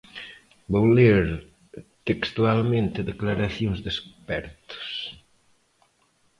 Vou 0.73 0.85
ler 0.97 1.23
textualmente 2.07 3.07
declaracións 3.11 3.79
de 3.83 3.89
expertos. 3.95 4.87